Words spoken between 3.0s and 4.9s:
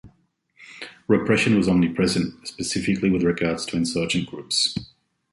with regards to insurgent groups.